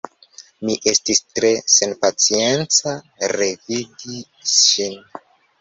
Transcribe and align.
Mi 0.69 0.77
estis 0.91 1.19
tre 1.39 1.51
senpacienca 1.75 2.97
revidi 3.35 4.21
ŝin. 4.57 4.99